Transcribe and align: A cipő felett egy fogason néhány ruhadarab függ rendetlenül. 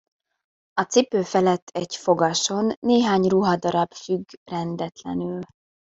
A 0.73 0.81
cipő 0.83 1.23
felett 1.23 1.67
egy 1.69 1.95
fogason 1.95 2.73
néhány 2.79 3.27
ruhadarab 3.27 3.93
függ 3.93 4.25
rendetlenül. 4.51 5.39